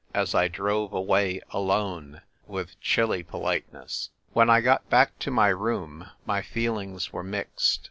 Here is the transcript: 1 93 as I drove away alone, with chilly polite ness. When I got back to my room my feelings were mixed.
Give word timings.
1 0.13 0.13
93 0.15 0.21
as 0.23 0.33
I 0.33 0.47
drove 0.47 0.93
away 0.93 1.41
alone, 1.51 2.21
with 2.47 2.81
chilly 2.81 3.21
polite 3.21 3.71
ness. 3.71 4.09
When 4.33 4.49
I 4.49 4.59
got 4.59 4.89
back 4.89 5.19
to 5.19 5.29
my 5.29 5.49
room 5.49 6.09
my 6.25 6.41
feelings 6.41 7.13
were 7.13 7.21
mixed. 7.21 7.79